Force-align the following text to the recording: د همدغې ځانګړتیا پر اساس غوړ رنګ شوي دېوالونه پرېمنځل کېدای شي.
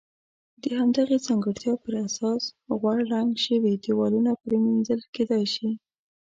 د 0.63 0.63
همدغې 0.79 1.17
ځانګړتیا 1.25 1.73
پر 1.83 1.93
اساس 2.05 2.43
غوړ 2.79 2.97
رنګ 3.13 3.29
شوي 3.45 3.73
دېوالونه 3.83 4.31
پرېمنځل 4.43 4.99
کېدای 5.15 5.43
شي. 5.53 5.69